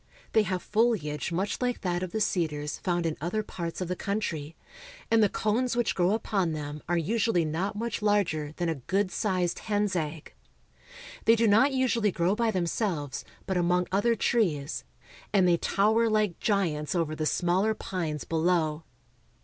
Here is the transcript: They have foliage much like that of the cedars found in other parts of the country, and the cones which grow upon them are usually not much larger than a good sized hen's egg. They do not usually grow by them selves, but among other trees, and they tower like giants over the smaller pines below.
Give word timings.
They 0.33 0.41
have 0.41 0.63
foliage 0.63 1.31
much 1.31 1.61
like 1.61 1.81
that 1.81 2.01
of 2.01 2.11
the 2.11 2.21
cedars 2.21 2.79
found 2.79 3.05
in 3.05 3.15
other 3.21 3.43
parts 3.43 3.81
of 3.81 3.87
the 3.87 3.95
country, 3.95 4.55
and 5.11 5.21
the 5.21 5.29
cones 5.29 5.75
which 5.75 5.93
grow 5.93 6.13
upon 6.15 6.53
them 6.53 6.81
are 6.89 6.97
usually 6.97 7.45
not 7.45 7.75
much 7.75 8.01
larger 8.01 8.51
than 8.57 8.67
a 8.67 8.73
good 8.89 9.11
sized 9.11 9.59
hen's 9.59 9.95
egg. 9.95 10.33
They 11.25 11.35
do 11.35 11.47
not 11.47 11.71
usually 11.71 12.11
grow 12.11 12.33
by 12.33 12.49
them 12.49 12.65
selves, 12.65 13.23
but 13.45 13.57
among 13.57 13.85
other 13.91 14.15
trees, 14.15 14.83
and 15.33 15.47
they 15.47 15.57
tower 15.57 16.09
like 16.09 16.39
giants 16.39 16.95
over 16.95 17.15
the 17.15 17.27
smaller 17.27 17.75
pines 17.75 18.23
below. 18.23 18.85